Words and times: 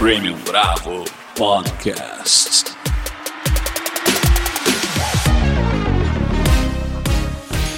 Premium 0.00 0.38
Bravo 0.44 1.04
Podcast. 1.36 2.74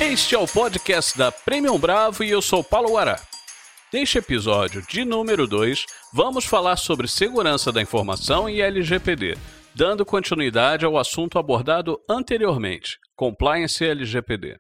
Este 0.01 0.37
é 0.37 0.39
o 0.39 0.47
podcast 0.47 1.19
da 1.19 1.33
Premium 1.33 1.77
Bravo 1.81 2.23
e 2.23 2.31
eu 2.31 2.41
sou 2.41 2.63
Paulo 2.63 2.91
Guará. 2.91 3.21
Neste 3.93 4.19
episódio 4.19 4.87
de 4.89 5.05
número 5.05 5.49
2, 5.49 5.85
vamos 6.15 6.45
falar 6.45 6.77
sobre 6.77 7.09
segurança 7.09 7.73
da 7.73 7.83
informação 7.83 8.49
e 8.49 8.61
LGPD, 8.61 9.37
dando 9.75 10.07
continuidade 10.07 10.85
ao 10.85 10.97
assunto 10.97 11.41
abordado 11.41 11.99
anteriormente, 12.09 12.99
Compliance 13.17 13.83
e 13.83 13.89
LGPD. 13.89 14.59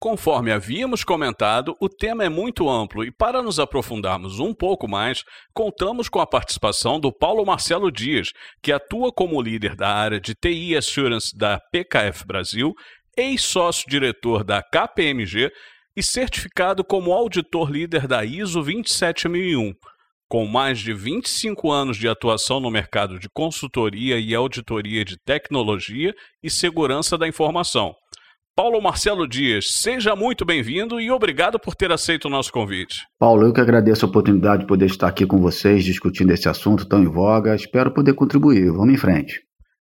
Conforme 0.00 0.50
havíamos 0.50 1.04
comentado, 1.04 1.76
o 1.78 1.86
tema 1.86 2.24
é 2.24 2.28
muito 2.30 2.70
amplo 2.70 3.04
e, 3.04 3.12
para 3.12 3.42
nos 3.42 3.60
aprofundarmos 3.60 4.40
um 4.40 4.54
pouco 4.54 4.88
mais, 4.88 5.22
contamos 5.52 6.08
com 6.08 6.20
a 6.20 6.26
participação 6.26 6.98
do 6.98 7.12
Paulo 7.12 7.44
Marcelo 7.44 7.92
Dias, 7.92 8.32
que 8.62 8.72
atua 8.72 9.12
como 9.12 9.42
líder 9.42 9.76
da 9.76 9.90
área 9.94 10.18
de 10.18 10.34
TI 10.34 10.74
Assurance 10.74 11.36
da 11.36 11.60
PKF 11.70 12.26
Brasil, 12.26 12.72
ex-sócio-diretor 13.14 14.42
da 14.42 14.62
KPMG 14.62 15.52
e 15.94 16.02
certificado 16.02 16.82
como 16.82 17.12
auditor 17.12 17.70
líder 17.70 18.06
da 18.06 18.24
ISO 18.24 18.62
27001. 18.62 19.74
Com 20.26 20.46
mais 20.46 20.78
de 20.78 20.94
25 20.94 21.70
anos 21.70 21.98
de 21.98 22.08
atuação 22.08 22.58
no 22.58 22.70
mercado 22.70 23.18
de 23.18 23.28
consultoria 23.28 24.18
e 24.18 24.34
auditoria 24.34 25.04
de 25.04 25.18
tecnologia 25.18 26.14
e 26.42 26.48
segurança 26.48 27.18
da 27.18 27.28
informação. 27.28 27.94
Paulo 28.56 28.82
Marcelo 28.82 29.26
Dias, 29.26 29.70
seja 29.70 30.14
muito 30.14 30.44
bem-vindo 30.44 31.00
e 31.00 31.10
obrigado 31.10 31.58
por 31.58 31.74
ter 31.74 31.90
aceito 31.92 32.26
o 32.26 32.30
nosso 32.30 32.52
convite. 32.52 33.06
Paulo, 33.18 33.46
eu 33.46 33.52
que 33.52 33.60
agradeço 33.60 34.04
a 34.04 34.08
oportunidade 34.08 34.62
de 34.62 34.66
poder 34.66 34.86
estar 34.86 35.08
aqui 35.08 35.24
com 35.24 35.38
vocês 35.38 35.84
discutindo 35.84 36.32
esse 36.32 36.48
assunto 36.48 36.86
tão 36.86 37.02
em 37.02 37.06
voga. 37.06 37.54
Espero 37.54 37.92
poder 37.92 38.14
contribuir. 38.14 38.70
Vamos 38.70 38.92
em 38.92 38.98
frente. 38.98 39.40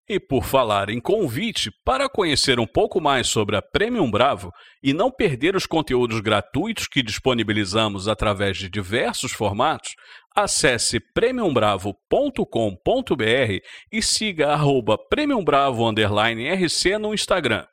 E 0.08 0.18
por 0.18 0.44
falar 0.44 0.88
em 0.88 1.00
convite, 1.00 1.70
para 1.84 2.08
conhecer 2.08 2.58
um 2.58 2.66
pouco 2.66 2.98
mais 2.98 3.26
sobre 3.26 3.56
a 3.56 3.62
Premium 3.62 4.10
Bravo 4.10 4.50
e 4.82 4.94
não 4.94 5.10
perder 5.10 5.54
os 5.54 5.66
conteúdos 5.66 6.20
gratuitos 6.20 6.86
que 6.86 7.02
disponibilizamos 7.02 8.08
através 8.08 8.56
de 8.56 8.70
diversos 8.70 9.32
formatos, 9.32 9.90
acesse 10.34 10.98
premiumbravo.com.br 11.12 13.58
e 13.92 14.00
siga 14.00 14.52
arroba 14.52 14.96
premiumbravo_rc 15.10 16.98
no 16.98 17.12
Instagram. 17.12 17.66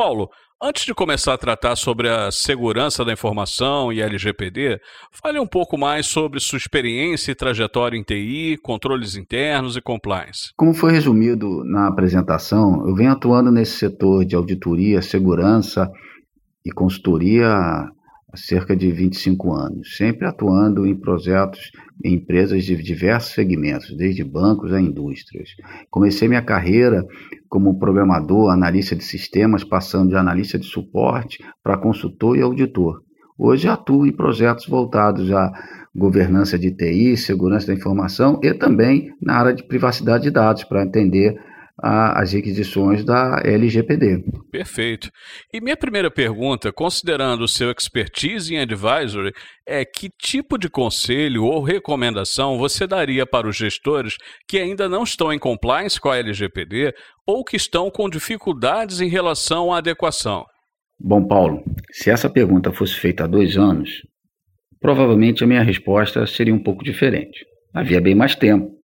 Paulo, 0.00 0.30
antes 0.62 0.86
de 0.86 0.94
começar 0.94 1.34
a 1.34 1.36
tratar 1.36 1.76
sobre 1.76 2.08
a 2.08 2.30
segurança 2.30 3.04
da 3.04 3.12
informação 3.12 3.92
e 3.92 4.00
LGPD, 4.00 4.80
fale 5.12 5.38
um 5.38 5.46
pouco 5.46 5.76
mais 5.76 6.06
sobre 6.06 6.40
sua 6.40 6.56
experiência 6.56 7.32
e 7.32 7.34
trajetória 7.34 7.98
em 7.98 8.02
TI, 8.02 8.56
controles 8.62 9.14
internos 9.14 9.76
e 9.76 9.82
compliance. 9.82 10.54
Como 10.56 10.72
foi 10.72 10.92
resumido 10.92 11.62
na 11.66 11.86
apresentação, 11.86 12.82
eu 12.88 12.94
venho 12.94 13.12
atuando 13.12 13.50
nesse 13.50 13.72
setor 13.72 14.24
de 14.24 14.34
auditoria, 14.34 15.02
segurança 15.02 15.92
e 16.64 16.72
consultoria 16.72 17.86
há 18.32 18.36
cerca 18.36 18.76
de 18.76 18.90
25 18.90 19.52
anos, 19.52 19.96
sempre 19.96 20.26
atuando 20.26 20.86
em 20.86 20.94
projetos 20.94 21.70
em 22.04 22.14
empresas 22.14 22.64
de 22.64 22.76
diversos 22.76 23.34
segmentos, 23.34 23.94
desde 23.96 24.24
bancos 24.24 24.72
a 24.72 24.80
indústrias. 24.80 25.50
Comecei 25.90 26.28
minha 26.28 26.42
carreira 26.42 27.04
como 27.48 27.78
programador, 27.78 28.50
analista 28.50 28.94
de 28.94 29.04
sistemas, 29.04 29.64
passando 29.64 30.10
de 30.10 30.16
analista 30.16 30.58
de 30.58 30.66
suporte 30.66 31.44
para 31.62 31.76
consultor 31.76 32.36
e 32.36 32.42
auditor. 32.42 33.02
Hoje 33.36 33.68
atuo 33.68 34.06
em 34.06 34.12
projetos 34.12 34.66
voltados 34.66 35.30
à 35.32 35.52
governança 35.94 36.58
de 36.58 36.70
TI, 36.70 37.16
segurança 37.16 37.66
da 37.66 37.74
informação 37.74 38.38
e 38.42 38.54
também 38.54 39.12
na 39.20 39.34
área 39.34 39.52
de 39.52 39.66
privacidade 39.66 40.24
de 40.24 40.30
dados, 40.30 40.62
para 40.64 40.84
entender 40.84 41.36
a, 41.82 42.20
as 42.20 42.32
requisições 42.32 43.04
da 43.04 43.40
LGPD. 43.44 44.24
Perfeito. 44.50 45.10
E 45.52 45.60
minha 45.60 45.76
primeira 45.76 46.10
pergunta, 46.10 46.72
considerando 46.72 47.42
o 47.42 47.48
seu 47.48 47.70
expertise 47.70 48.54
em 48.54 48.58
advisory, 48.58 49.32
é 49.66 49.84
que 49.84 50.10
tipo 50.18 50.58
de 50.58 50.68
conselho 50.68 51.44
ou 51.44 51.62
recomendação 51.62 52.58
você 52.58 52.86
daria 52.86 53.24
para 53.26 53.48
os 53.48 53.56
gestores 53.56 54.16
que 54.48 54.58
ainda 54.58 54.88
não 54.88 55.02
estão 55.02 55.32
em 55.32 55.38
compliance 55.38 56.00
com 56.00 56.10
a 56.10 56.18
LGPD 56.18 56.92
ou 57.26 57.44
que 57.44 57.56
estão 57.56 57.90
com 57.90 58.08
dificuldades 58.08 59.00
em 59.00 59.08
relação 59.08 59.72
à 59.72 59.78
adequação? 59.78 60.44
Bom, 60.98 61.26
Paulo, 61.26 61.62
se 61.90 62.10
essa 62.10 62.28
pergunta 62.28 62.72
fosse 62.72 62.94
feita 62.94 63.24
há 63.24 63.26
dois 63.26 63.56
anos, 63.56 64.02
provavelmente 64.80 65.42
a 65.42 65.46
minha 65.46 65.62
resposta 65.62 66.26
seria 66.26 66.54
um 66.54 66.62
pouco 66.62 66.84
diferente. 66.84 67.46
Havia 67.72 68.00
bem 68.00 68.14
mais 68.14 68.34
tempo. 68.34 68.79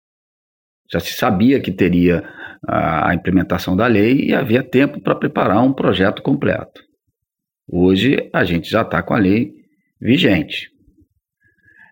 Já 0.93 1.01
se 1.01 1.15
sabia 1.15 1.61
que 1.61 1.73
teria 1.73 2.23
a 2.67 3.15
implementação 3.15 3.77
da 3.77 3.87
lei 3.87 4.29
e 4.29 4.35
havia 4.35 4.63
tempo 4.63 5.01
para 5.01 5.15
preparar 5.15 5.63
um 5.63 5.73
projeto 5.73 6.23
completo. 6.23 6.83
Hoje 7.69 8.29
a 8.33 8.45
gente 8.45 8.71
já 8.71 8.83
está 8.83 9.03
com 9.03 9.15
a 9.15 9.19
lei 9.19 9.53
vigente. 10.01 10.71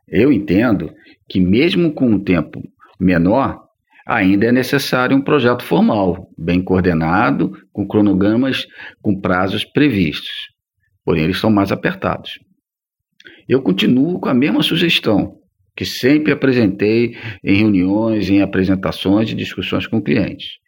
Eu 0.07 0.33
entendo 0.33 0.93
que, 1.29 1.41
mesmo 1.41 1.93
com 1.93 2.07
um 2.07 2.23
tempo 2.23 2.63
menor, 3.01 3.65
ainda 4.07 4.47
é 4.47 4.53
necessário 4.53 5.17
um 5.17 5.23
projeto 5.23 5.65
formal, 5.65 6.29
bem 6.37 6.63
coordenado, 6.63 7.53
com 7.73 7.87
cronogramas 7.87 8.67
com 9.03 9.21
prazos 9.21 9.65
previstos. 9.65 10.53
Porém, 11.05 11.25
eles 11.25 11.39
são 11.39 11.51
mais 11.51 11.73
apertados. 11.73 12.39
Eu 13.49 13.63
continuo 13.63 14.21
com 14.21 14.29
a 14.29 14.35
mesma 14.35 14.63
sugestão 14.63 15.39
que 15.77 15.85
sempre 15.85 16.33
apresentei 16.33 17.17
em 17.43 17.57
reuniões, 17.57 18.31
em 18.31 18.41
apresentações 18.41 19.31
e 19.31 19.35
discussões 19.35 19.87
com 19.87 20.01
clientes. 20.01 20.59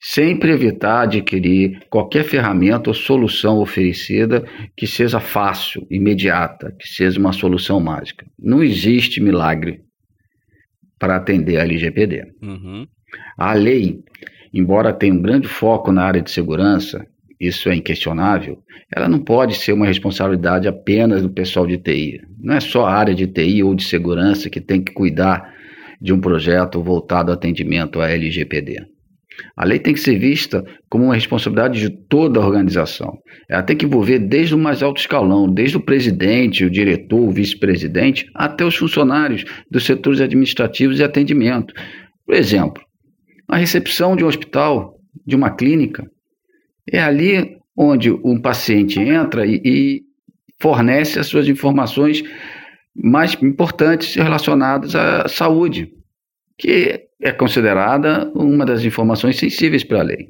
Sempre 0.00 0.52
evitar 0.52 1.02
adquirir 1.02 1.80
qualquer 1.88 2.24
ferramenta 2.24 2.90
ou 2.90 2.94
solução 2.94 3.58
oferecida 3.58 4.44
que 4.76 4.86
seja 4.86 5.18
fácil, 5.18 5.86
imediata, 5.90 6.74
que 6.78 6.88
seja 6.88 7.18
uma 7.18 7.32
solução 7.32 7.80
mágica. 7.80 8.26
Não 8.38 8.62
existe 8.62 9.20
milagre 9.20 9.80
para 10.98 11.16
atender 11.16 11.58
a 11.58 11.62
LGPD. 11.62 12.24
Uhum. 12.42 12.86
A 13.38 13.52
lei, 13.54 14.00
embora 14.52 14.92
tenha 14.92 15.14
um 15.14 15.20
grande 15.20 15.48
foco 15.48 15.90
na 15.90 16.04
área 16.04 16.22
de 16.22 16.30
segurança, 16.30 17.06
isso 17.40 17.68
é 17.68 17.74
inquestionável, 17.74 18.58
ela 18.94 19.08
não 19.08 19.18
pode 19.18 19.56
ser 19.56 19.72
uma 19.72 19.86
responsabilidade 19.86 20.66
apenas 20.68 21.22
do 21.22 21.30
pessoal 21.30 21.66
de 21.66 21.76
TI. 21.76 22.20
Não 22.38 22.54
é 22.54 22.60
só 22.60 22.86
a 22.86 22.92
área 22.92 23.14
de 23.14 23.26
TI 23.26 23.62
ou 23.62 23.74
de 23.74 23.84
segurança 23.84 24.48
que 24.48 24.60
tem 24.60 24.82
que 24.82 24.92
cuidar 24.92 25.54
de 26.00 26.12
um 26.12 26.20
projeto 26.20 26.82
voltado 26.82 27.30
ao 27.30 27.36
atendimento 27.36 28.00
à 28.00 28.10
LGPD. 28.10 28.86
A 29.56 29.64
lei 29.64 29.78
tem 29.78 29.92
que 29.92 30.00
ser 30.00 30.18
vista 30.18 30.64
como 30.88 31.04
uma 31.04 31.14
responsabilidade 31.14 31.78
de 31.78 31.90
toda 31.90 32.40
a 32.40 32.46
organização. 32.46 33.18
Ela 33.48 33.62
tem 33.62 33.76
que 33.76 33.84
envolver 33.84 34.18
desde 34.18 34.54
o 34.54 34.58
mais 34.58 34.82
alto 34.82 35.00
escalão, 35.00 35.50
desde 35.50 35.76
o 35.76 35.80
presidente, 35.80 36.64
o 36.64 36.70
diretor, 36.70 37.20
o 37.20 37.30
vice-presidente, 37.30 38.26
até 38.34 38.64
os 38.64 38.76
funcionários 38.76 39.44
dos 39.70 39.84
setores 39.84 40.20
administrativos 40.20 40.98
e 40.98 41.04
atendimento. 41.04 41.74
Por 42.24 42.34
exemplo, 42.34 42.82
a 43.48 43.56
recepção 43.56 44.16
de 44.16 44.24
um 44.24 44.28
hospital, 44.28 44.98
de 45.26 45.36
uma 45.36 45.50
clínica, 45.50 46.04
é 46.90 47.00
ali 47.00 47.58
onde 47.76 48.10
um 48.10 48.40
paciente 48.40 48.98
entra 49.00 49.46
e, 49.46 49.60
e 49.64 50.02
fornece 50.58 51.18
as 51.18 51.26
suas 51.26 51.48
informações 51.48 52.22
mais 52.94 53.34
importantes 53.42 54.14
relacionadas 54.14 54.94
à 54.94 55.28
saúde, 55.28 55.92
que 56.56 57.08
é 57.20 57.32
considerada 57.32 58.30
uma 58.34 58.64
das 58.64 58.84
informações 58.84 59.36
sensíveis 59.36 59.84
para 59.84 60.00
a 60.00 60.04
lei. 60.04 60.28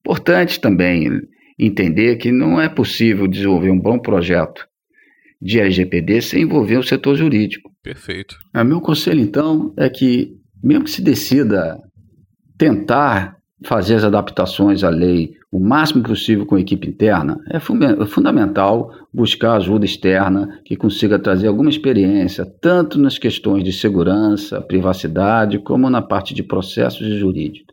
Importante 0.00 0.60
também 0.60 1.10
entender 1.58 2.16
que 2.16 2.30
não 2.30 2.60
é 2.60 2.68
possível 2.68 3.26
desenvolver 3.26 3.70
um 3.70 3.80
bom 3.80 3.98
projeto 3.98 4.66
de 5.40 5.58
LGPD 5.58 6.22
sem 6.22 6.42
envolver 6.42 6.76
o 6.76 6.82
setor 6.82 7.16
jurídico. 7.16 7.70
Perfeito. 7.82 8.36
O 8.54 8.64
meu 8.64 8.80
conselho, 8.80 9.20
então, 9.20 9.74
é 9.76 9.88
que, 9.88 10.36
mesmo 10.62 10.84
que 10.84 10.90
se 10.90 11.02
decida 11.02 11.78
tentar 12.56 13.36
fazer 13.64 13.94
as 13.94 14.04
adaptações 14.04 14.84
à 14.84 14.90
lei 14.90 15.34
o 15.56 15.58
máximo 15.58 16.02
possível 16.02 16.44
com 16.44 16.54
a 16.54 16.60
equipe 16.60 16.86
interna, 16.86 17.40
é, 17.50 17.56
é 17.56 18.06
fundamental 18.06 18.92
buscar 19.10 19.54
ajuda 19.56 19.86
externa 19.86 20.60
que 20.62 20.76
consiga 20.76 21.18
trazer 21.18 21.48
alguma 21.48 21.70
experiência, 21.70 22.44
tanto 22.60 22.98
nas 22.98 23.16
questões 23.16 23.64
de 23.64 23.72
segurança, 23.72 24.60
privacidade, 24.60 25.58
como 25.58 25.88
na 25.88 26.02
parte 26.02 26.34
de 26.34 26.42
processos 26.42 27.06
e 27.06 27.16
jurídico. 27.16 27.72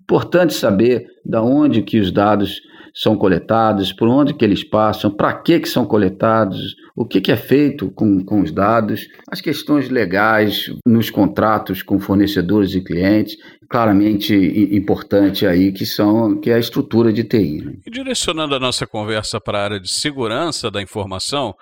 Importante 0.00 0.54
saber 0.54 1.04
da 1.26 1.42
onde 1.42 1.82
que 1.82 1.98
os 1.98 2.12
dados 2.12 2.60
são 2.94 3.16
coletados, 3.16 3.92
por 3.92 4.08
onde 4.08 4.34
que 4.34 4.44
eles 4.44 4.64
passam, 4.64 5.10
para 5.10 5.32
que 5.34 5.60
que 5.60 5.68
são 5.68 5.84
coletados, 5.84 6.74
o 6.96 7.04
que, 7.04 7.20
que 7.20 7.32
é 7.32 7.36
feito 7.36 7.90
com, 7.90 8.24
com 8.24 8.40
os 8.40 8.52
dados, 8.52 9.06
as 9.30 9.40
questões 9.40 9.88
legais 9.88 10.72
nos 10.86 11.10
contratos 11.10 11.82
com 11.82 11.98
fornecedores 11.98 12.74
e 12.74 12.80
clientes, 12.80 13.36
claramente 13.68 14.34
importante 14.74 15.46
aí, 15.46 15.72
que 15.72 15.86
são 15.86 16.40
que 16.40 16.50
é 16.50 16.54
a 16.54 16.58
estrutura 16.58 17.12
de 17.12 17.24
TI. 17.24 17.62
Né? 17.64 17.74
E 17.86 17.90
direcionando 17.90 18.54
a 18.54 18.60
nossa 18.60 18.86
conversa 18.86 19.40
para 19.40 19.58
a 19.58 19.64
área 19.64 19.80
de 19.80 19.90
segurança 19.90 20.70
da 20.70 20.82
informação, 20.82 21.54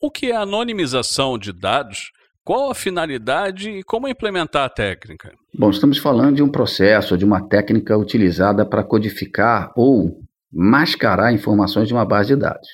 o 0.00 0.10
que 0.10 0.32
é 0.32 0.36
anonimização 0.36 1.38
de 1.38 1.52
dados 1.52 2.10
Qual 2.44 2.72
a 2.72 2.74
finalidade 2.74 3.70
e 3.70 3.84
como 3.84 4.08
implementar 4.08 4.64
a 4.64 4.68
técnica? 4.68 5.32
Bom, 5.56 5.70
estamos 5.70 5.98
falando 5.98 6.36
de 6.36 6.42
um 6.42 6.48
processo, 6.48 7.16
de 7.16 7.24
uma 7.24 7.46
técnica 7.48 7.96
utilizada 7.96 8.66
para 8.66 8.82
codificar 8.82 9.70
ou 9.76 10.21
mascarar 10.52 11.32
informações 11.32 11.88
de 11.88 11.94
uma 11.94 12.04
base 12.04 12.34
de 12.34 12.36
dados. 12.36 12.68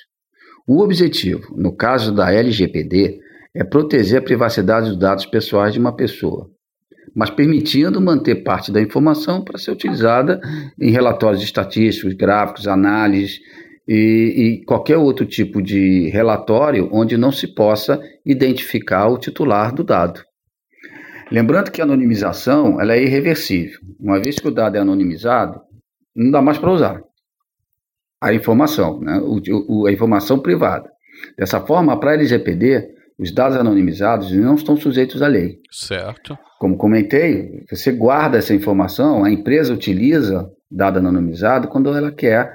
O 0.67 0.81
objetivo, 0.83 1.55
no 1.55 1.75
caso 1.75 2.13
da 2.13 2.31
LGPD, 2.31 3.19
é 3.55 3.63
proteger 3.63 4.19
a 4.19 4.23
privacidade 4.23 4.89
dos 4.89 4.99
dados 4.99 5.25
pessoais 5.25 5.73
de 5.73 5.79
uma 5.79 5.95
pessoa, 5.95 6.47
mas 7.15 7.29
permitindo 7.29 7.99
manter 7.99 8.43
parte 8.43 8.71
da 8.71 8.81
informação 8.81 9.43
para 9.43 9.57
ser 9.57 9.71
utilizada 9.71 10.39
em 10.79 10.91
relatórios 10.91 11.41
estatísticos, 11.41 12.13
gráficos, 12.13 12.67
análises 12.67 13.39
e, 13.87 14.61
e, 14.61 14.65
qualquer 14.65 14.97
outro 14.97 15.25
tipo 15.25 15.59
de 15.59 16.09
relatório 16.09 16.87
onde 16.91 17.17
não 17.17 17.31
se 17.31 17.47
possa 17.47 17.99
identificar 18.23 19.07
o 19.07 19.17
titular 19.17 19.73
do 19.73 19.83
dado. 19.83 20.21
Lembrando 21.31 21.71
que 21.71 21.81
a 21.81 21.83
anonimização 21.83 22.79
ela 22.79 22.93
é 22.93 23.01
irreversível. 23.01 23.79
Uma 23.99 24.19
vez 24.19 24.39
que 24.39 24.47
o 24.47 24.51
dado 24.51 24.75
é 24.75 24.79
anonimizado, 24.79 25.59
não 26.15 26.29
dá 26.29 26.41
mais 26.41 26.59
para 26.59 26.71
usar 26.71 27.08
a 28.21 28.33
informação, 28.33 28.99
né? 28.99 29.19
o, 29.23 29.39
o, 29.67 29.87
a 29.87 29.91
informação 29.91 30.39
privada. 30.39 30.89
Dessa 31.37 31.59
forma, 31.59 31.99
para 31.99 32.11
a 32.11 32.13
LGPD, 32.13 32.89
os 33.17 33.31
dados 33.31 33.57
anonimizados 33.57 34.31
não 34.31 34.55
estão 34.55 34.77
sujeitos 34.77 35.21
à 35.21 35.27
lei. 35.27 35.57
Certo. 35.71 36.37
Como 36.59 36.77
comentei, 36.77 37.65
você 37.69 37.91
guarda 37.91 38.37
essa 38.37 38.53
informação, 38.53 39.23
a 39.23 39.31
empresa 39.31 39.73
utiliza 39.73 40.49
dado 40.71 40.99
anonimizado 40.99 41.67
quando 41.67 41.93
ela 41.95 42.11
quer 42.11 42.51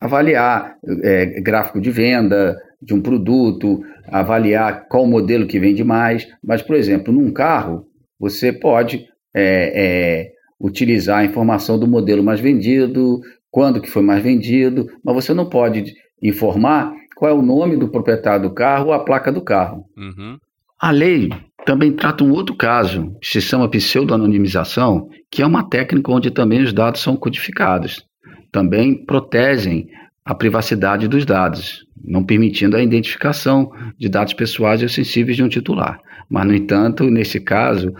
avaliar 0.00 0.76
é, 1.02 1.40
gráfico 1.40 1.80
de 1.80 1.90
venda 1.90 2.56
de 2.80 2.94
um 2.94 3.02
produto, 3.02 3.82
avaliar 4.06 4.86
qual 4.88 5.06
modelo 5.06 5.46
que 5.46 5.58
vende 5.58 5.82
mais. 5.82 6.26
Mas, 6.42 6.62
por 6.62 6.76
exemplo, 6.76 7.12
num 7.12 7.32
carro, 7.32 7.84
você 8.18 8.52
pode 8.52 9.06
é, 9.34 9.72
é, 9.74 10.32
utilizar 10.60 11.18
a 11.18 11.24
informação 11.24 11.78
do 11.78 11.86
modelo 11.86 12.22
mais 12.22 12.40
vendido, 12.40 13.20
quando 13.50 13.80
que 13.80 13.90
foi 13.90 14.02
mais 14.02 14.22
vendido, 14.22 14.86
mas 15.04 15.14
você 15.14 15.34
não 15.34 15.48
pode 15.48 15.94
informar 16.22 16.92
qual 17.16 17.30
é 17.30 17.34
o 17.34 17.42
nome 17.42 17.76
do 17.76 17.88
proprietário 17.88 18.48
do 18.48 18.54
carro 18.54 18.86
ou 18.86 18.92
a 18.92 19.04
placa 19.04 19.32
do 19.32 19.42
carro. 19.42 19.84
Uhum. 19.96 20.38
A 20.80 20.90
lei 20.90 21.30
também 21.66 21.92
trata 21.92 22.22
um 22.22 22.30
outro 22.30 22.54
caso, 22.54 23.16
que 23.20 23.28
se 23.28 23.40
chama 23.40 23.68
pseudo-anonimização, 23.68 25.08
que 25.30 25.42
é 25.42 25.46
uma 25.46 25.68
técnica 25.68 26.12
onde 26.12 26.30
também 26.30 26.62
os 26.62 26.72
dados 26.72 27.00
são 27.00 27.16
codificados. 27.16 28.04
Também 28.52 29.04
protegem 29.04 29.88
a 30.24 30.34
privacidade 30.34 31.08
dos 31.08 31.26
dados, 31.26 31.84
não 32.04 32.24
permitindo 32.24 32.76
a 32.76 32.82
identificação 32.82 33.70
de 33.98 34.08
dados 34.08 34.34
pessoais 34.34 34.80
e 34.80 34.88
sensíveis 34.88 35.36
de 35.36 35.42
um 35.42 35.48
titular. 35.48 35.98
Mas, 36.30 36.46
no 36.46 36.54
entanto, 36.54 37.04
nesse 37.10 37.40
caso, 37.40 37.92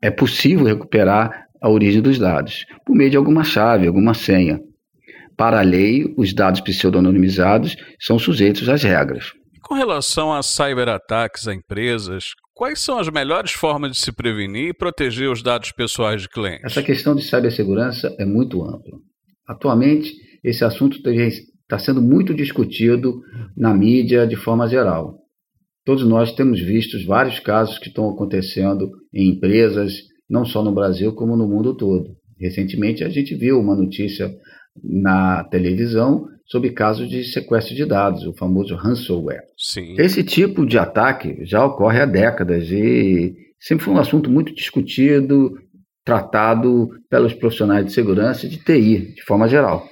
é 0.00 0.10
possível 0.10 0.66
recuperar 0.66 1.46
a 1.60 1.68
origem 1.68 2.02
dos 2.02 2.18
dados 2.18 2.66
por 2.84 2.94
meio 2.94 3.10
de 3.10 3.16
alguma 3.16 3.44
chave, 3.44 3.86
alguma 3.86 4.14
senha. 4.14 4.60
Para 5.36 5.60
a 5.60 5.62
lei, 5.62 6.12
os 6.16 6.32
dados 6.32 6.60
pseudo-anonimizados 6.60 7.76
são 8.00 8.18
sujeitos 8.18 8.68
às 8.68 8.82
regras. 8.82 9.32
Com 9.62 9.74
relação 9.74 10.32
a 10.32 10.42
cyberataques 10.42 11.48
a 11.48 11.54
empresas, 11.54 12.32
quais 12.54 12.80
são 12.80 12.98
as 12.98 13.08
melhores 13.08 13.52
formas 13.52 13.92
de 13.92 13.98
se 13.98 14.12
prevenir 14.12 14.68
e 14.68 14.74
proteger 14.74 15.30
os 15.30 15.42
dados 15.42 15.72
pessoais 15.72 16.22
de 16.22 16.28
clientes? 16.28 16.64
Essa 16.64 16.82
questão 16.82 17.14
de 17.14 17.22
cibersegurança 17.22 18.14
é 18.18 18.24
muito 18.24 18.62
ampla. 18.62 18.98
Atualmente, 19.48 20.12
esse 20.44 20.64
assunto 20.64 20.98
está 20.98 21.78
sendo 21.78 22.02
muito 22.02 22.34
discutido 22.34 23.20
na 23.56 23.72
mídia 23.72 24.26
de 24.26 24.36
forma 24.36 24.68
geral. 24.68 25.18
Todos 25.84 26.06
nós 26.06 26.32
temos 26.32 26.60
visto 26.60 26.96
vários 27.06 27.40
casos 27.40 27.78
que 27.78 27.88
estão 27.88 28.08
acontecendo 28.10 28.90
em 29.12 29.30
empresas, 29.30 29.94
não 30.28 30.44
só 30.44 30.62
no 30.62 30.72
Brasil, 30.72 31.12
como 31.14 31.36
no 31.36 31.48
mundo 31.48 31.76
todo. 31.76 32.10
Recentemente, 32.38 33.02
a 33.02 33.08
gente 33.08 33.34
viu 33.34 33.58
uma 33.58 33.74
notícia 33.74 34.32
na 34.82 35.44
televisão 35.44 36.28
sobre 36.46 36.70
casos 36.70 37.08
de 37.08 37.24
sequestro 37.24 37.74
de 37.74 37.86
dados, 37.86 38.26
o 38.26 38.34
famoso 38.34 38.74
ransomware. 38.74 39.42
Sim. 39.56 39.94
Esse 39.98 40.22
tipo 40.22 40.66
de 40.66 40.78
ataque 40.78 41.38
já 41.44 41.64
ocorre 41.64 42.00
há 42.00 42.04
décadas 42.04 42.70
e 42.70 43.34
sempre 43.58 43.84
foi 43.84 43.94
um 43.94 43.98
assunto 43.98 44.30
muito 44.30 44.54
discutido, 44.54 45.58
tratado 46.04 46.90
pelos 47.08 47.32
profissionais 47.32 47.86
de 47.86 47.92
segurança 47.92 48.46
e 48.46 48.48
de 48.48 48.58
TI, 48.58 49.14
de 49.14 49.22
forma 49.22 49.48
geral. 49.48 49.88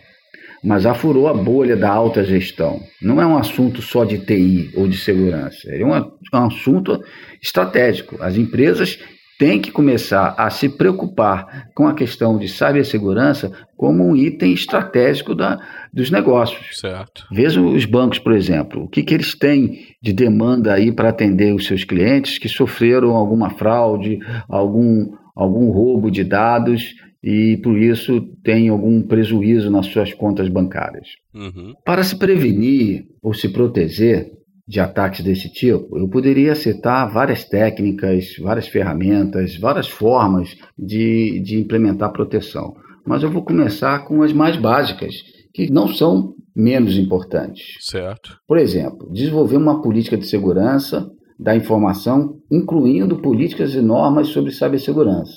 Mas 0.63 0.83
já 0.83 0.93
furou 0.93 1.29
a 1.29 1.33
bolha 1.35 1.77
da 1.77 1.89
alta 1.89 2.23
gestão. 2.23 2.81
Não 3.01 3.21
é 3.23 3.27
um 3.27 3.39
assunto 3.39 3.81
só 3.81 4.05
de 4.05 4.19
TI 4.19 4.71
ou 4.75 4.87
de 4.87 4.99
segurança, 4.99 5.71
é 5.71 5.83
um, 5.83 5.97
é 5.97 6.03
um 6.35 6.47
assunto 6.47 7.03
estratégico. 7.43 8.19
As 8.21 8.37
empresas 8.37 8.99
tem 9.41 9.59
que 9.59 9.73
começar 9.73 10.35
a 10.37 10.51
se 10.51 10.69
preocupar 10.69 11.71
com 11.75 11.89
a 11.89 11.95
questão 11.95 12.39
de 12.39 12.47
cibersegurança 12.47 13.51
como 13.75 14.05
um 14.07 14.15
item 14.15 14.53
estratégico 14.53 15.35
da, 15.35 15.59
dos 15.91 16.11
negócios. 16.11 16.79
Certo. 16.79 17.27
Veja 17.33 17.59
os 17.59 17.87
bancos, 17.87 18.19
por 18.19 18.35
exemplo, 18.35 18.83
o 18.83 18.87
que, 18.89 19.03
que 19.03 19.15
eles 19.15 19.35
têm 19.35 19.79
de 20.03 20.13
demanda 20.13 20.75
aí 20.75 20.93
para 20.93 21.09
atender 21.09 21.55
os 21.55 21.65
seus 21.65 21.85
clientes 21.85 22.37
que 22.37 22.51
sofreram 22.51 23.17
alguma 23.17 23.49
fraude, 23.49 24.19
algum, 24.47 25.11
algum 25.35 25.71
roubo 25.71 26.11
de 26.11 26.23
dados 26.23 26.95
e 27.25 27.59
por 27.63 27.79
isso 27.79 28.21
tem 28.45 28.69
algum 28.69 29.01
prejuízo 29.01 29.71
nas 29.71 29.87
suas 29.87 30.13
contas 30.13 30.51
bancárias. 30.51 31.09
Uhum. 31.35 31.73
Para 31.83 32.05
se 32.05 32.19
prevenir 32.19 33.07
ou 33.23 33.33
se 33.33 33.49
proteger, 33.49 34.33
de 34.71 34.79
ataques 34.79 35.25
desse 35.25 35.51
tipo, 35.51 35.99
eu 35.99 36.09
poderia 36.09 36.55
citar 36.55 37.13
várias 37.13 37.45
técnicas, 37.45 38.37
várias 38.39 38.69
ferramentas, 38.69 39.57
várias 39.57 39.89
formas 39.89 40.57
de, 40.79 41.41
de 41.41 41.59
implementar 41.59 42.13
proteção. 42.13 42.77
Mas 43.05 43.25
eu 43.25 43.33
vou 43.33 43.43
começar 43.43 44.05
com 44.05 44.23
as 44.23 44.33
mais 44.33 44.57
básicas, 44.57 45.13
que 45.53 45.69
não 45.73 45.89
são 45.89 46.35
menos 46.55 46.97
importantes. 46.97 47.79
Certo. 47.81 48.39
Por 48.47 48.59
exemplo, 48.59 49.11
desenvolver 49.13 49.57
uma 49.57 49.83
política 49.83 50.17
de 50.17 50.29
segurança 50.29 51.11
da 51.37 51.57
informação, 51.57 52.37
incluindo 52.49 53.21
políticas 53.21 53.75
e 53.75 53.81
normas 53.81 54.29
sobre 54.29 54.53
cibersegurança. 54.53 55.35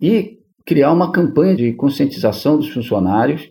E 0.00 0.38
criar 0.64 0.92
uma 0.92 1.10
campanha 1.10 1.56
de 1.56 1.72
conscientização 1.72 2.58
dos 2.58 2.68
funcionários 2.68 3.42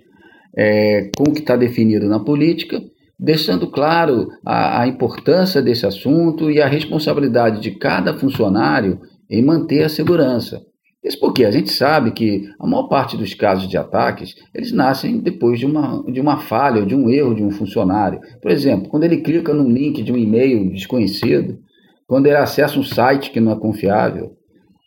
é, 0.55 1.09
com 1.17 1.31
o 1.31 1.33
que 1.33 1.39
está 1.39 1.57
definido 1.57 2.07
na 2.07 2.23
política 2.23 2.81
deixando 3.21 3.67
claro 3.67 4.29
a, 4.43 4.81
a, 4.81 4.87
importância 4.87 5.61
desse 5.61 5.85
assunto 5.85 6.49
e 6.49 6.59
a 6.59 6.67
responsabilidade 6.67 7.61
de 7.61 7.69
cada 7.69 8.17
funcionário 8.17 8.99
em 9.29 9.43
manter 9.43 9.83
a 9.83 9.89
segurança. 9.89 10.59
Isso 11.03 11.19
porque 11.19 11.45
a 11.45 11.51
gente 11.51 11.71
sabe 11.71 12.11
que 12.11 12.49
a 12.59 12.65
maior 12.65 12.87
parte 12.87 13.15
dos 13.15 13.35
casos 13.35 13.67
de 13.67 13.77
ataques, 13.77 14.33
eles 14.53 14.71
nascem 14.71 15.19
depois 15.19 15.59
de 15.59 15.67
uma, 15.67 16.03
de 16.11 16.19
uma 16.19 16.37
falha 16.37 16.79
ou 16.79 16.85
de 16.85 16.95
um 16.95 17.09
erro 17.09 17.35
de 17.35 17.43
um 17.43 17.51
funcionário. 17.51 18.19
Por 18.41 18.49
exemplo, 18.49 18.89
quando 18.89 19.03
ele 19.03 19.17
clica 19.17 19.53
num 19.53 19.69
link 19.69 20.01
de 20.01 20.11
um 20.11 20.17
e-mail 20.17 20.71
desconhecido, 20.71 21.59
quando 22.07 22.25
ele 22.25 22.35
acessa 22.35 22.79
um 22.79 22.83
site 22.83 23.31
que 23.31 23.39
não 23.39 23.51
é 23.51 23.59
confiável. 23.59 24.31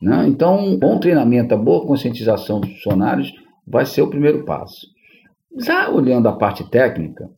Né? 0.02 0.26
Então, 0.28 0.58
um 0.58 0.76
bom 0.76 0.98
treinamento, 0.98 1.54
a 1.54 1.58
boa 1.58 1.86
conscientização 1.86 2.60
dos 2.60 2.70
funcionários 2.74 3.32
vai 3.66 3.86
ser 3.86 4.02
o 4.02 4.10
primeiro 4.10 4.44
passo. 4.44 4.86
Já 5.58 5.88
olhando 5.88 6.28
a 6.28 6.32
parte 6.32 6.68
técnica, 6.68 7.28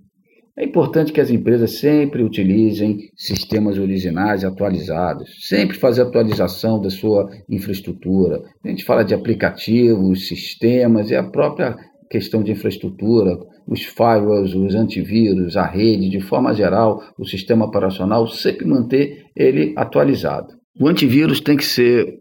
é 0.58 0.64
importante 0.64 1.12
que 1.12 1.20
as 1.20 1.30
empresas 1.30 1.78
sempre 1.78 2.22
utilizem 2.22 3.10
sistemas 3.14 3.78
originais 3.78 4.42
atualizados, 4.42 5.46
sempre 5.46 5.76
fazer 5.76 6.02
atualização 6.02 6.80
da 6.80 6.88
sua 6.88 7.28
infraestrutura. 7.46 8.42
A 8.64 8.68
gente 8.68 8.84
fala 8.84 9.04
de 9.04 9.12
aplicativos, 9.12 10.26
sistemas 10.26 11.10
e 11.10 11.14
a 11.14 11.22
própria 11.22 11.76
questão 12.10 12.42
de 12.42 12.52
infraestrutura, 12.52 13.36
os 13.68 13.82
firewalls, 13.82 14.54
os 14.54 14.74
antivírus, 14.74 15.58
a 15.58 15.66
rede, 15.66 16.08
de 16.08 16.20
forma 16.20 16.54
geral, 16.54 17.02
o 17.18 17.26
sistema 17.26 17.66
operacional, 17.66 18.26
sempre 18.26 18.64
manter 18.64 19.24
ele 19.36 19.74
atualizado. 19.76 20.54
O 20.80 20.88
antivírus 20.88 21.40
tem 21.40 21.56
que 21.56 21.64
ser 21.64 22.14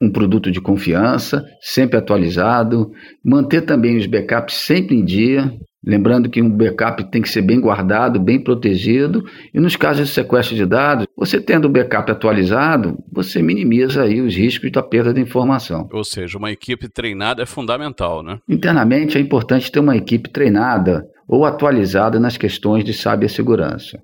um 0.00 0.10
produto 0.10 0.50
de 0.50 0.60
confiança, 0.60 1.44
sempre 1.60 1.98
atualizado, 1.98 2.90
manter 3.22 3.62
também 3.62 3.96
os 3.96 4.06
backups 4.06 4.54
sempre 4.54 4.96
em 4.96 5.04
dia, 5.04 5.52
Lembrando 5.86 6.30
que 6.30 6.40
um 6.40 6.48
backup 6.48 7.10
tem 7.10 7.20
que 7.20 7.28
ser 7.28 7.42
bem 7.42 7.60
guardado, 7.60 8.18
bem 8.18 8.42
protegido, 8.42 9.24
e 9.52 9.60
nos 9.60 9.76
casos 9.76 10.08
de 10.08 10.14
sequestro 10.14 10.56
de 10.56 10.64
dados, 10.64 11.06
você 11.16 11.40
tendo 11.40 11.66
o 11.66 11.70
backup 11.70 12.10
atualizado, 12.10 12.96
você 13.12 13.42
minimiza 13.42 14.02
aí 14.02 14.20
os 14.20 14.34
riscos 14.34 14.72
da 14.72 14.82
perda 14.82 15.12
de 15.12 15.20
informação. 15.20 15.86
Ou 15.92 16.04
seja, 16.04 16.38
uma 16.38 16.50
equipe 16.50 16.88
treinada 16.88 17.42
é 17.42 17.46
fundamental, 17.46 18.22
né? 18.22 18.38
Internamente 18.48 19.18
é 19.18 19.20
importante 19.20 19.70
ter 19.70 19.80
uma 19.80 19.96
equipe 19.96 20.30
treinada 20.30 21.06
ou 21.28 21.44
atualizada 21.44 22.18
nas 22.18 22.36
questões 22.36 22.82
de 22.82 22.94
cibersegurança. 22.94 23.98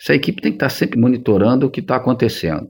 Essa 0.00 0.14
equipe 0.14 0.40
tem 0.40 0.52
que 0.52 0.56
estar 0.56 0.68
sempre 0.68 0.98
monitorando 0.98 1.66
o 1.66 1.70
que 1.70 1.80
está 1.80 1.96
acontecendo, 1.96 2.68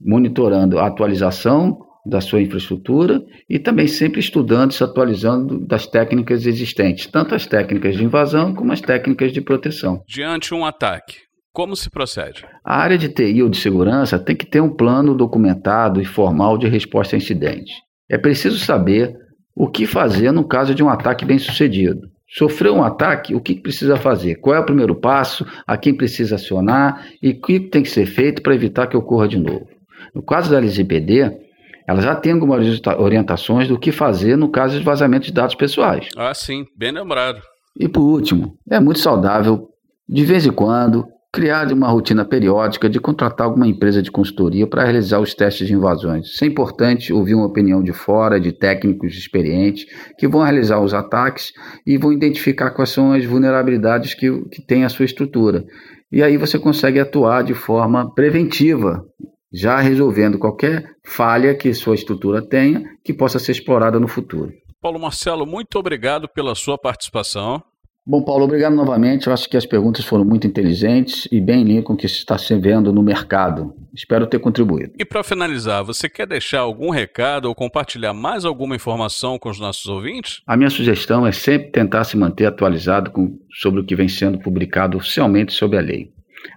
monitorando 0.00 0.78
a 0.78 0.86
atualização 0.86 1.78
da 2.08 2.20
sua 2.20 2.40
infraestrutura 2.40 3.22
e 3.48 3.58
também 3.58 3.86
sempre 3.86 4.18
estudando, 4.20 4.72
se 4.72 4.82
atualizando 4.82 5.58
das 5.66 5.86
técnicas 5.86 6.46
existentes, 6.46 7.06
tanto 7.06 7.34
as 7.34 7.46
técnicas 7.46 7.96
de 7.96 8.04
invasão 8.04 8.54
como 8.54 8.72
as 8.72 8.80
técnicas 8.80 9.32
de 9.32 9.40
proteção. 9.40 10.02
Diante 10.08 10.54
um 10.54 10.64
ataque, 10.64 11.16
Como 11.52 11.74
se 11.74 11.90
procede? 11.90 12.44
A 12.64 12.78
área 12.78 12.96
de 12.96 13.08
TI 13.08 13.42
ou 13.42 13.48
de 13.48 13.58
segurança 13.58 14.18
tem 14.18 14.36
que 14.36 14.46
ter 14.46 14.60
um 14.60 14.74
plano 14.74 15.14
documentado 15.14 16.00
e 16.00 16.04
formal 16.04 16.56
de 16.56 16.68
resposta 16.68 17.16
a 17.16 17.18
incidentes. 17.18 17.74
É 18.08 18.16
preciso 18.16 18.58
saber 18.58 19.12
o 19.56 19.68
que 19.68 19.86
fazer 19.86 20.30
no 20.30 20.46
caso 20.46 20.74
de 20.74 20.82
um 20.82 20.88
ataque 20.88 21.24
bem 21.24 21.38
sucedido. 21.38 22.08
Sofreu 22.30 22.74
um 22.74 22.82
ataque, 22.82 23.34
o 23.34 23.40
que 23.40 23.54
precisa 23.54 23.96
fazer? 23.96 24.36
Qual 24.36 24.54
é 24.54 24.60
o 24.60 24.66
primeiro 24.66 24.94
passo? 24.94 25.44
A 25.66 25.76
quem 25.76 25.94
precisa 25.94 26.36
acionar? 26.36 27.06
E 27.22 27.30
o 27.30 27.40
que 27.40 27.58
tem 27.58 27.82
que 27.82 27.90
ser 27.90 28.06
feito 28.06 28.42
para 28.42 28.54
evitar 28.54 28.86
que 28.86 28.96
ocorra 28.96 29.26
de 29.26 29.38
novo? 29.38 29.66
No 30.14 30.22
caso 30.22 30.50
da 30.50 30.58
LGPD, 30.58 31.47
ela 31.88 32.02
já 32.02 32.14
tem 32.14 32.32
algumas 32.32 32.80
orientações 32.98 33.66
do 33.66 33.78
que 33.78 33.90
fazer 33.90 34.36
no 34.36 34.50
caso 34.50 34.78
de 34.78 34.84
vazamento 34.84 35.24
de 35.24 35.32
dados 35.32 35.54
pessoais. 35.54 36.06
Ah, 36.18 36.34
sim, 36.34 36.66
bem 36.76 36.92
lembrado. 36.92 37.40
E 37.80 37.88
por 37.88 38.02
último, 38.02 38.58
é 38.70 38.78
muito 38.78 38.98
saudável, 38.98 39.68
de 40.06 40.22
vez 40.22 40.44
em 40.44 40.52
quando, 40.52 41.06
criar 41.32 41.72
uma 41.72 41.88
rotina 41.88 42.26
periódica 42.26 42.90
de 42.90 43.00
contratar 43.00 43.46
alguma 43.46 43.66
empresa 43.66 44.02
de 44.02 44.10
consultoria 44.10 44.66
para 44.66 44.84
realizar 44.84 45.18
os 45.18 45.32
testes 45.32 45.66
de 45.66 45.72
invasões. 45.72 46.26
Isso 46.26 46.44
é 46.44 46.46
importante 46.46 47.10
ouvir 47.10 47.34
uma 47.34 47.46
opinião 47.46 47.82
de 47.82 47.92
fora, 47.94 48.38
de 48.38 48.52
técnicos 48.52 49.16
experientes, 49.16 49.86
que 50.18 50.28
vão 50.28 50.42
realizar 50.42 50.80
os 50.80 50.92
ataques 50.92 51.52
e 51.86 51.96
vão 51.96 52.12
identificar 52.12 52.70
quais 52.70 52.90
são 52.90 53.12
as 53.12 53.24
vulnerabilidades 53.24 54.12
que, 54.12 54.30
que 54.50 54.60
tem 54.60 54.84
a 54.84 54.90
sua 54.90 55.06
estrutura. 55.06 55.64
E 56.12 56.22
aí 56.22 56.36
você 56.36 56.58
consegue 56.58 57.00
atuar 57.00 57.44
de 57.44 57.54
forma 57.54 58.12
preventiva, 58.14 59.04
já 59.52 59.80
resolvendo 59.80 60.38
qualquer 60.38 60.94
falha 61.04 61.54
que 61.54 61.72
sua 61.74 61.94
estrutura 61.94 62.42
tenha 62.42 62.84
que 63.04 63.12
possa 63.12 63.38
ser 63.38 63.52
explorada 63.52 63.98
no 63.98 64.08
futuro. 64.08 64.52
Paulo 64.80 64.98
Marcelo, 64.98 65.44
muito 65.44 65.78
obrigado 65.78 66.28
pela 66.28 66.54
sua 66.54 66.78
participação. 66.78 67.62
Bom, 68.10 68.22
Paulo, 68.22 68.44
obrigado 68.44 68.74
novamente. 68.74 69.26
Eu 69.26 69.34
acho 69.34 69.46
que 69.50 69.56
as 69.56 69.66
perguntas 69.66 70.02
foram 70.02 70.24
muito 70.24 70.46
inteligentes 70.46 71.28
e 71.30 71.38
bem 71.38 71.60
em 71.60 71.64
linha 71.64 71.82
com 71.82 71.92
o 71.92 71.96
que 71.96 72.08
se 72.08 72.14
está 72.14 72.38
se 72.38 72.54
vendo 72.54 72.90
no 72.90 73.02
mercado. 73.02 73.74
Espero 73.94 74.26
ter 74.26 74.38
contribuído. 74.38 74.94
E 74.98 75.04
para 75.04 75.22
finalizar, 75.22 75.84
você 75.84 76.08
quer 76.08 76.26
deixar 76.26 76.60
algum 76.60 76.88
recado 76.88 77.48
ou 77.48 77.54
compartilhar 77.54 78.14
mais 78.14 78.46
alguma 78.46 78.74
informação 78.74 79.38
com 79.38 79.50
os 79.50 79.60
nossos 79.60 79.84
ouvintes? 79.84 80.40
A 80.46 80.56
minha 80.56 80.70
sugestão 80.70 81.26
é 81.26 81.32
sempre 81.32 81.70
tentar 81.70 82.04
se 82.04 82.16
manter 82.16 82.46
atualizado 82.46 83.10
com, 83.10 83.38
sobre 83.52 83.80
o 83.80 83.84
que 83.84 83.94
vem 83.94 84.08
sendo 84.08 84.38
publicado 84.38 84.96
oficialmente 84.96 85.52
sobre 85.52 85.76
a 85.76 85.82
lei. 85.82 86.10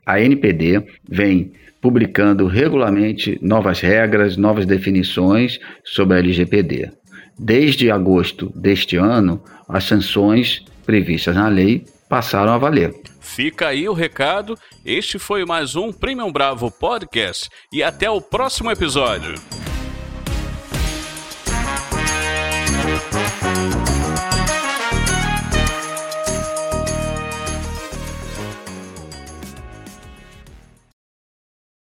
A 0.05 0.21
NPD 0.21 0.85
vem 1.09 1.51
publicando 1.81 2.47
regularmente 2.47 3.39
novas 3.41 3.81
regras, 3.81 4.37
novas 4.37 4.65
definições 4.65 5.59
sobre 5.83 6.17
a 6.17 6.19
LGPD. 6.19 6.91
Desde 7.37 7.89
agosto 7.89 8.51
deste 8.55 8.97
ano, 8.97 9.41
as 9.67 9.85
sanções 9.85 10.63
previstas 10.85 11.35
na 11.35 11.47
lei 11.47 11.85
passaram 12.07 12.53
a 12.53 12.57
valer. 12.57 12.93
Fica 13.19 13.69
aí 13.69 13.87
o 13.87 13.93
recado. 13.93 14.57
Este 14.85 15.17
foi 15.17 15.45
mais 15.45 15.75
um 15.75 15.91
Premium 15.91 16.31
Bravo 16.31 16.69
Podcast 16.69 17.49
e 17.71 17.81
até 17.81 18.09
o 18.09 18.21
próximo 18.21 18.69
episódio. 18.69 19.35